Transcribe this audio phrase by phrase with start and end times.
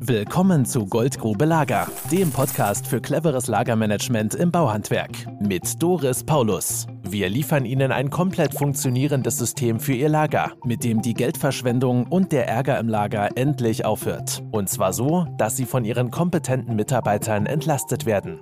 [0.00, 6.86] Willkommen zu Goldgrube Lager, dem Podcast für cleveres Lagermanagement im Bauhandwerk mit Doris Paulus.
[7.02, 12.30] Wir liefern Ihnen ein komplett funktionierendes System für Ihr Lager, mit dem die Geldverschwendung und
[12.30, 14.42] der Ärger im Lager endlich aufhört.
[14.52, 18.40] Und zwar so, dass Sie von Ihren kompetenten Mitarbeitern entlastet werden.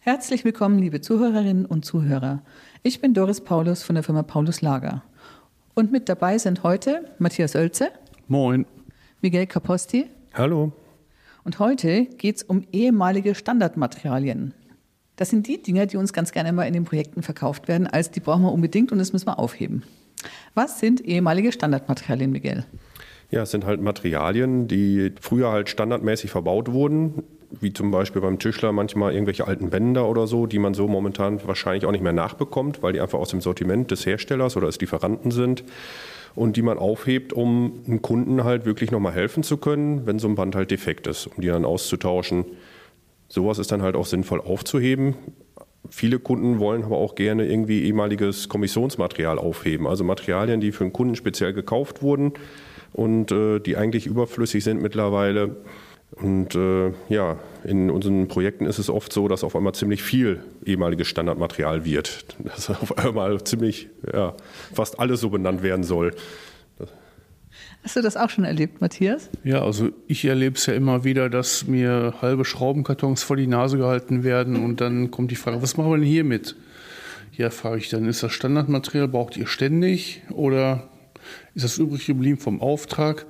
[0.00, 2.42] Herzlich willkommen, liebe Zuhörerinnen und Zuhörer.
[2.82, 5.04] Ich bin Doris Paulus von der Firma Paulus Lager.
[5.74, 7.90] Und mit dabei sind heute Matthias Oelze.
[8.26, 8.66] Moin.
[9.20, 10.10] Miguel Caposti.
[10.36, 10.72] Hallo.
[11.44, 14.52] Und heute geht es um ehemalige Standardmaterialien.
[15.14, 18.10] Das sind die Dinge, die uns ganz gerne mal in den Projekten verkauft werden, als
[18.10, 19.84] die brauchen wir unbedingt und das müssen wir aufheben.
[20.54, 22.64] Was sind ehemalige Standardmaterialien, Miguel?
[23.34, 28.38] Ja, es sind halt Materialien, die früher halt standardmäßig verbaut wurden, wie zum Beispiel beim
[28.38, 32.12] Tischler manchmal irgendwelche alten Bänder oder so, die man so momentan wahrscheinlich auch nicht mehr
[32.12, 35.64] nachbekommt, weil die einfach aus dem Sortiment des Herstellers oder des Lieferanten sind
[36.36, 40.28] und die man aufhebt, um einem Kunden halt wirklich nochmal helfen zu können, wenn so
[40.28, 42.44] ein Band halt defekt ist, um die dann auszutauschen.
[43.26, 45.16] Sowas ist dann halt auch sinnvoll aufzuheben.
[45.90, 50.92] Viele Kunden wollen aber auch gerne irgendwie ehemaliges Kommissionsmaterial aufheben, also Materialien, die für einen
[50.92, 52.32] Kunden speziell gekauft wurden
[52.92, 55.56] und äh, die eigentlich überflüssig sind mittlerweile
[56.16, 60.40] und äh, ja, in unseren Projekten ist es oft so, dass auf einmal ziemlich viel
[60.64, 62.24] ehemaliges Standardmaterial wird.
[62.38, 64.34] Dass auf einmal ziemlich, ja,
[64.72, 66.14] fast alles so benannt werden soll.
[67.84, 69.28] Hast du das auch schon erlebt, Matthias?
[69.44, 73.76] Ja, also ich erlebe es ja immer wieder, dass mir halbe Schraubenkartons vor die Nase
[73.76, 76.56] gehalten werden und dann kommt die Frage, was machen wir denn hier mit?
[77.36, 80.88] Ja, frage ich dann, ist das Standardmaterial, braucht ihr ständig oder
[81.54, 83.26] ist das übrig geblieben vom Auftrag?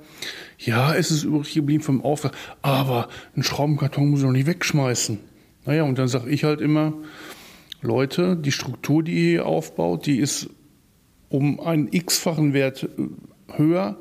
[0.57, 5.19] Ja, es ist übrig geblieben vom Auftrag, aber einen Schraubenkarton muss ich noch nicht wegschmeißen.
[5.65, 6.93] Naja, und dann sage ich halt immer,
[7.81, 10.49] Leute, die Struktur, die ihr hier aufbaut, die ist
[11.27, 13.97] um einen x-fachen Wert äh, höher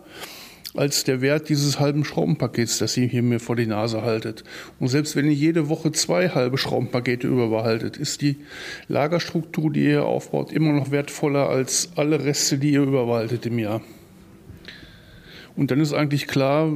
[0.74, 4.42] als der Wert dieses halben Schraubenpakets, das ihr hier mir vor die Nase haltet.
[4.80, 8.36] Und selbst wenn ihr jede Woche zwei halbe Schraubenpakete überbehaltet, ist die
[8.88, 13.80] Lagerstruktur, die ihr aufbaut, immer noch wertvoller als alle Reste, die ihr überbehaltet im Jahr.
[15.56, 16.68] Und dann ist eigentlich klar,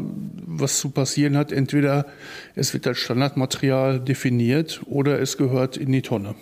[0.46, 1.50] was zu passieren hat.
[1.50, 2.06] Entweder
[2.54, 6.36] es wird als Standardmaterial definiert oder es gehört in die Tonne.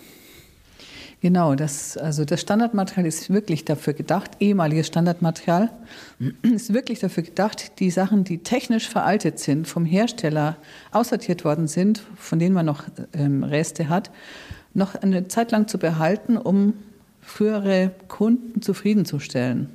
[1.19, 5.71] Genau, das, also das Standardmaterial ist wirklich dafür gedacht, ehemaliges Standardmaterial
[6.43, 10.57] ist wirklich dafür gedacht, die Sachen, die technisch veraltet sind, vom Hersteller
[10.91, 12.83] aussortiert worden sind, von denen man noch
[13.13, 14.11] ähm, Reste hat,
[14.75, 16.73] noch eine Zeit lang zu behalten, um
[17.21, 19.69] frühere Kunden zufriedenzustellen.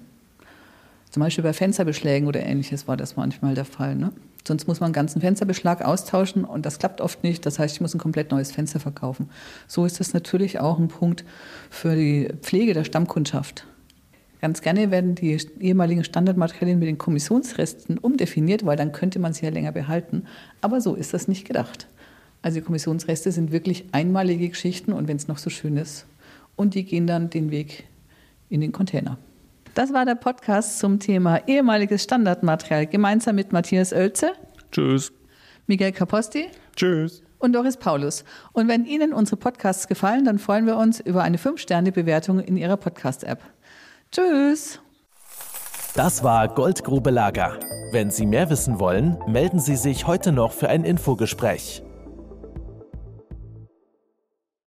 [1.13, 3.97] Zum Beispiel bei Fensterbeschlägen oder ähnliches war das manchmal der Fall.
[3.97, 4.13] Ne?
[4.49, 7.45] Sonst muss man einen ganzen Fensterbeschlag austauschen und das klappt oft nicht.
[7.45, 9.29] Das heißt, ich muss ein komplett neues Fenster verkaufen.
[9.69, 11.27] So ist das natürlich auch ein Punkt
[11.69, 13.67] für die Pflege der Stammkundschaft.
[14.41, 19.45] Ganz gerne werden die ehemaligen Standardmaterialien mit den Kommissionsresten umdefiniert, weil dann könnte man sie
[19.45, 20.25] ja länger behalten.
[20.63, 21.89] Aber so ist das nicht gedacht.
[22.41, 26.07] Also die Kommissionsreste sind wirklich einmalige Geschichten und wenn es noch so schön ist.
[26.57, 27.85] Und die gehen dann den Weg
[28.49, 29.19] in den Container.
[29.75, 34.33] Das war der Podcast zum Thema ehemaliges Standardmaterial, gemeinsam mit Matthias Oelze.
[34.71, 35.13] Tschüss.
[35.67, 36.51] Miguel Caposti.
[36.77, 37.23] Tschüss.
[37.39, 38.25] Und Doris Paulus.
[38.53, 42.77] Und wenn Ihnen unsere Podcasts gefallen, dann freuen wir uns über eine 5-Sterne-Bewertung in Ihrer
[42.77, 43.41] Podcast-App.
[44.13, 44.79] Tschüss.
[45.95, 47.59] Das war Goldgrube Lager.
[47.93, 51.83] Wenn Sie mehr wissen wollen, melden Sie sich heute noch für ein Infogespräch.